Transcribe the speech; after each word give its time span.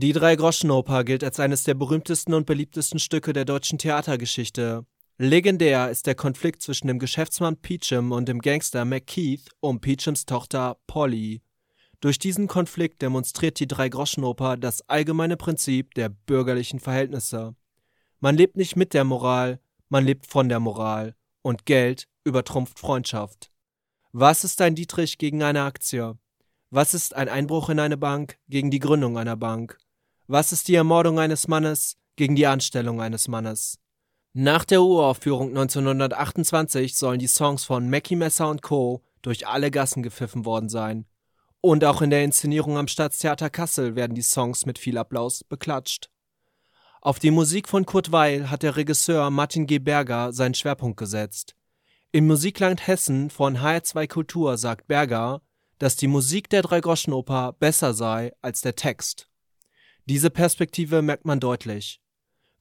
Die 0.00 0.12
Dreigroschenoper 0.12 1.02
gilt 1.02 1.24
als 1.24 1.40
eines 1.40 1.64
der 1.64 1.74
berühmtesten 1.74 2.32
und 2.32 2.46
beliebtesten 2.46 3.00
Stücke 3.00 3.32
der 3.32 3.44
deutschen 3.44 3.78
Theatergeschichte. 3.78 4.86
Legendär 5.16 5.90
ist 5.90 6.06
der 6.06 6.14
Konflikt 6.14 6.62
zwischen 6.62 6.86
dem 6.86 7.00
Geschäftsmann 7.00 7.56
Peachum 7.56 8.12
und 8.12 8.28
dem 8.28 8.38
Gangster 8.38 8.84
McKeith 8.84 9.50
um 9.58 9.80
Peachums 9.80 10.24
Tochter 10.24 10.76
Polly. 10.86 11.42
Durch 11.98 12.20
diesen 12.20 12.46
Konflikt 12.46 13.02
demonstriert 13.02 13.58
die 13.58 13.66
Dreigroschenoper 13.66 14.56
das 14.56 14.88
allgemeine 14.88 15.36
Prinzip 15.36 15.94
der 15.94 16.10
bürgerlichen 16.10 16.78
Verhältnisse. 16.78 17.56
Man 18.20 18.36
lebt 18.36 18.56
nicht 18.56 18.76
mit 18.76 18.94
der 18.94 19.02
Moral, 19.02 19.58
man 19.88 20.04
lebt 20.04 20.28
von 20.28 20.48
der 20.48 20.60
Moral. 20.60 21.16
Und 21.42 21.66
Geld 21.66 22.06
übertrumpft 22.22 22.78
Freundschaft. 22.78 23.50
Was 24.12 24.44
ist 24.44 24.60
ein 24.60 24.76
Dietrich 24.76 25.18
gegen 25.18 25.42
eine 25.42 25.62
Aktie? 25.62 26.16
Was 26.70 26.94
ist 26.94 27.16
ein 27.16 27.28
Einbruch 27.28 27.68
in 27.68 27.80
eine 27.80 27.96
Bank 27.96 28.38
gegen 28.48 28.70
die 28.70 28.78
Gründung 28.78 29.18
einer 29.18 29.36
Bank? 29.36 29.76
Was 30.30 30.52
ist 30.52 30.68
die 30.68 30.74
Ermordung 30.74 31.18
eines 31.18 31.48
Mannes 31.48 31.96
gegen 32.16 32.36
die 32.36 32.46
Anstellung 32.46 33.00
eines 33.00 33.28
Mannes? 33.28 33.78
Nach 34.34 34.66
der 34.66 34.82
Uraufführung 34.82 35.48
1928 35.48 36.94
sollen 36.94 37.18
die 37.18 37.26
Songs 37.26 37.64
von 37.64 37.88
Mackie 37.88 38.14
Messer 38.14 38.50
und 38.50 38.60
Co. 38.60 39.02
durch 39.22 39.46
alle 39.46 39.70
Gassen 39.70 40.02
gepfiffen 40.02 40.44
worden 40.44 40.68
sein. 40.68 41.06
Und 41.62 41.82
auch 41.82 42.02
in 42.02 42.10
der 42.10 42.24
Inszenierung 42.24 42.76
am 42.76 42.88
Staatstheater 42.88 43.48
Kassel 43.48 43.96
werden 43.96 44.14
die 44.14 44.20
Songs 44.20 44.66
mit 44.66 44.78
viel 44.78 44.98
Applaus 44.98 45.44
beklatscht. 45.44 46.10
Auf 47.00 47.18
die 47.18 47.30
Musik 47.30 47.66
von 47.66 47.86
Kurt 47.86 48.12
Weil 48.12 48.50
hat 48.50 48.62
der 48.62 48.76
Regisseur 48.76 49.30
Martin 49.30 49.66
G. 49.66 49.78
Berger 49.78 50.34
seinen 50.34 50.52
Schwerpunkt 50.52 50.98
gesetzt. 50.98 51.54
In 52.12 52.26
Musikland 52.26 52.86
Hessen 52.86 53.30
von 53.30 53.60
HR2 53.60 54.06
Kultur 54.06 54.58
sagt 54.58 54.88
Berger, 54.88 55.40
dass 55.78 55.96
die 55.96 56.06
Musik 56.06 56.50
der 56.50 56.60
Dreigroschenoper 56.60 57.54
besser 57.58 57.94
sei 57.94 58.34
als 58.42 58.60
der 58.60 58.76
Text. 58.76 59.27
Diese 60.08 60.30
Perspektive 60.30 61.02
merkt 61.02 61.26
man 61.26 61.38
deutlich. 61.38 62.00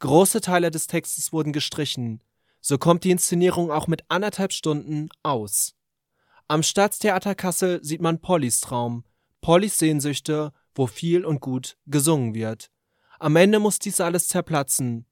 Große 0.00 0.40
Teile 0.40 0.72
des 0.72 0.88
Textes 0.88 1.32
wurden 1.32 1.52
gestrichen, 1.52 2.20
so 2.60 2.76
kommt 2.76 3.04
die 3.04 3.12
Inszenierung 3.12 3.70
auch 3.70 3.86
mit 3.86 4.02
anderthalb 4.08 4.52
Stunden 4.52 5.10
aus. 5.22 5.76
Am 6.48 6.64
Staatstheater 6.64 7.36
Kassel 7.36 7.78
sieht 7.84 8.02
man 8.02 8.20
Pollys 8.20 8.60
Traum, 8.60 9.04
Pollys 9.42 9.78
Sehnsüchte, 9.78 10.52
wo 10.74 10.88
viel 10.88 11.24
und 11.24 11.40
gut 11.40 11.78
gesungen 11.86 12.34
wird. 12.34 12.72
Am 13.20 13.36
Ende 13.36 13.60
muss 13.60 13.78
dies 13.78 14.00
alles 14.00 14.26
zerplatzen. 14.26 15.06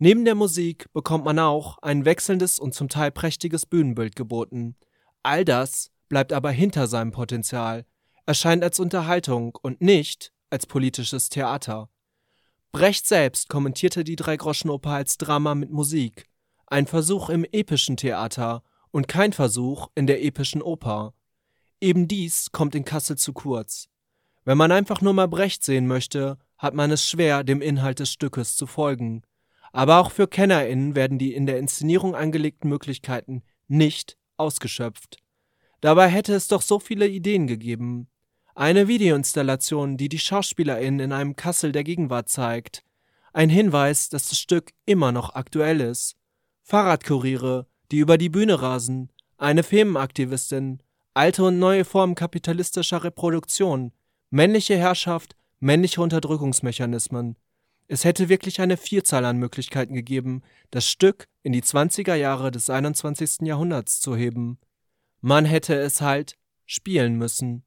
Neben 0.00 0.24
der 0.24 0.34
Musik 0.34 0.92
bekommt 0.92 1.24
man 1.24 1.38
auch 1.38 1.78
ein 1.82 2.04
wechselndes 2.04 2.58
und 2.58 2.74
zum 2.74 2.88
Teil 2.88 3.12
prächtiges 3.12 3.64
Bühnenbild 3.64 4.16
geboten. 4.16 4.74
All 5.22 5.44
das 5.44 5.92
bleibt 6.08 6.32
aber 6.32 6.50
hinter 6.50 6.88
seinem 6.88 7.12
Potenzial, 7.12 7.86
erscheint 8.26 8.64
als 8.64 8.80
Unterhaltung 8.80 9.56
und 9.62 9.80
nicht 9.80 10.32
als 10.50 10.66
politisches 10.66 11.28
Theater. 11.28 11.88
Brecht 12.72 13.06
selbst 13.06 13.48
kommentierte 13.48 14.04
die 14.04 14.16
Dreigroschenoper 14.16 14.90
als 14.90 15.18
Drama 15.18 15.54
mit 15.54 15.70
Musik, 15.70 16.28
ein 16.66 16.86
Versuch 16.86 17.30
im 17.30 17.44
epischen 17.44 17.96
Theater 17.96 18.62
und 18.90 19.08
kein 19.08 19.32
Versuch 19.32 19.88
in 19.94 20.06
der 20.06 20.22
epischen 20.22 20.62
Oper. 20.62 21.14
Eben 21.80 22.08
dies 22.08 22.52
kommt 22.52 22.74
in 22.74 22.84
Kassel 22.84 23.16
zu 23.16 23.32
kurz. 23.32 23.88
Wenn 24.44 24.58
man 24.58 24.72
einfach 24.72 25.00
nur 25.00 25.12
mal 25.12 25.28
Brecht 25.28 25.64
sehen 25.64 25.86
möchte, 25.86 26.38
hat 26.58 26.74
man 26.74 26.90
es 26.90 27.08
schwer, 27.08 27.44
dem 27.44 27.60
Inhalt 27.60 27.98
des 27.98 28.10
Stückes 28.10 28.56
zu 28.56 28.66
folgen. 28.66 29.22
Aber 29.72 29.98
auch 29.98 30.10
für 30.10 30.26
KennerInnen 30.26 30.94
werden 30.94 31.18
die 31.18 31.34
in 31.34 31.46
der 31.46 31.58
Inszenierung 31.58 32.14
angelegten 32.14 32.70
Möglichkeiten 32.70 33.42
nicht 33.68 34.16
ausgeschöpft. 34.36 35.18
Dabei 35.80 36.08
hätte 36.08 36.34
es 36.34 36.48
doch 36.48 36.62
so 36.62 36.78
viele 36.78 37.06
Ideen 37.08 37.46
gegeben. 37.46 38.08
Eine 38.58 38.88
Videoinstallation, 38.88 39.98
die 39.98 40.08
die 40.08 40.18
SchauspielerInnen 40.18 41.00
in 41.00 41.12
einem 41.12 41.36
Kassel 41.36 41.72
der 41.72 41.84
Gegenwart 41.84 42.30
zeigt. 42.30 42.82
Ein 43.34 43.50
Hinweis, 43.50 44.08
dass 44.08 44.30
das 44.30 44.38
Stück 44.38 44.70
immer 44.86 45.12
noch 45.12 45.34
aktuell 45.34 45.82
ist. 45.82 46.16
Fahrradkuriere, 46.62 47.66
die 47.90 47.98
über 47.98 48.16
die 48.16 48.30
Bühne 48.30 48.62
rasen. 48.62 49.12
Eine 49.36 49.62
Femenaktivistin. 49.62 50.82
Alte 51.12 51.44
und 51.44 51.58
neue 51.58 51.84
Formen 51.84 52.14
kapitalistischer 52.14 53.04
Reproduktion. 53.04 53.92
Männliche 54.30 54.78
Herrschaft, 54.78 55.36
männliche 55.60 56.00
Unterdrückungsmechanismen. 56.00 57.36
Es 57.88 58.04
hätte 58.04 58.30
wirklich 58.30 58.62
eine 58.62 58.78
Vielzahl 58.78 59.26
an 59.26 59.36
Möglichkeiten 59.36 59.92
gegeben, 59.92 60.40
das 60.70 60.88
Stück 60.88 61.28
in 61.42 61.52
die 61.52 61.62
20er 61.62 62.14
Jahre 62.14 62.50
des 62.50 62.70
21. 62.70 63.42
Jahrhunderts 63.42 64.00
zu 64.00 64.16
heben. 64.16 64.58
Man 65.20 65.44
hätte 65.44 65.74
es 65.74 66.00
halt 66.00 66.38
spielen 66.64 67.16
müssen. 67.16 67.65